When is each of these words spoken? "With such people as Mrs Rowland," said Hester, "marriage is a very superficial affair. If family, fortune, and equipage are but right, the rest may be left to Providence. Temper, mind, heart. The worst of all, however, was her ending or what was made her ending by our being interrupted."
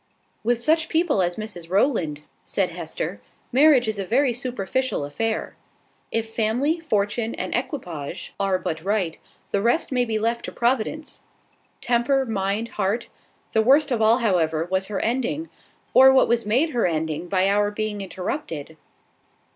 "With 0.43 0.59
such 0.59 0.89
people 0.89 1.21
as 1.21 1.35
Mrs 1.35 1.69
Rowland," 1.69 2.21
said 2.41 2.71
Hester, 2.71 3.21
"marriage 3.51 3.87
is 3.87 3.99
a 3.99 4.03
very 4.03 4.33
superficial 4.33 5.05
affair. 5.05 5.55
If 6.11 6.31
family, 6.33 6.79
fortune, 6.79 7.35
and 7.35 7.53
equipage 7.53 8.33
are 8.39 8.57
but 8.57 8.83
right, 8.83 9.19
the 9.51 9.61
rest 9.61 9.91
may 9.91 10.03
be 10.03 10.17
left 10.17 10.45
to 10.45 10.51
Providence. 10.51 11.21
Temper, 11.81 12.25
mind, 12.25 12.69
heart. 12.69 13.09
The 13.51 13.61
worst 13.61 13.91
of 13.91 14.01
all, 14.01 14.17
however, 14.17 14.67
was 14.71 14.87
her 14.87 14.99
ending 15.01 15.49
or 15.93 16.11
what 16.11 16.27
was 16.27 16.47
made 16.47 16.71
her 16.71 16.87
ending 16.87 17.27
by 17.27 17.47
our 17.47 17.69
being 17.69 18.01
interrupted." 18.01 18.77